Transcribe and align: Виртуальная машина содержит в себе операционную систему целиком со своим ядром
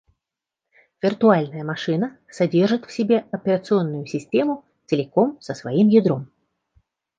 Виртуальная 1.03 1.63
машина 1.63 2.17
содержит 2.27 2.87
в 2.87 2.91
себе 2.91 3.27
операционную 3.31 4.07
систему 4.07 4.65
целиком 4.87 5.37
со 5.41 5.53
своим 5.53 5.89
ядром 5.89 6.31